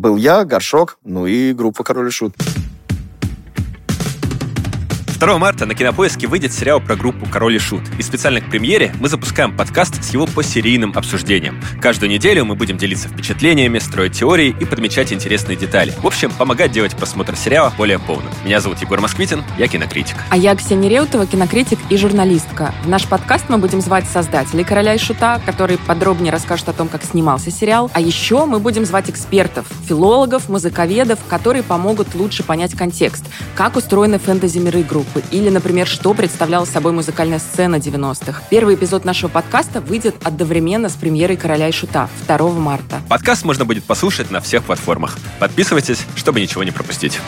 [0.00, 2.34] Был я, Горшок, ну и группа Король и Шут.
[5.20, 7.82] 2 марта на Кинопоиске выйдет сериал про группу «Король и Шут».
[7.98, 11.60] И специально к премьере мы запускаем подкаст с его посерийным обсуждением.
[11.82, 15.92] Каждую неделю мы будем делиться впечатлениями, строить теории и подмечать интересные детали.
[15.98, 18.32] В общем, помогать делать просмотр сериала более полным.
[18.46, 20.16] Меня зовут Егор Москвитин, я кинокритик.
[20.30, 22.74] А я Ксения Реутова, кинокритик и журналистка.
[22.82, 26.88] В наш подкаст мы будем звать создателей «Короля и Шута», которые подробнее расскажут о том,
[26.88, 27.90] как снимался сериал.
[27.92, 34.18] А еще мы будем звать экспертов, филологов, музыковедов, которые помогут лучше понять контекст, как устроены
[34.18, 38.42] фэнтези-миры группы группы или, например, что представляла собой музыкальная сцена 90-х.
[38.50, 43.00] Первый эпизод нашего подкаста выйдет одновременно с премьерой «Короля и Шута» 2 марта.
[43.08, 45.18] Подкаст можно будет послушать на всех платформах.
[45.38, 47.20] Подписывайтесь, чтобы ничего не пропустить.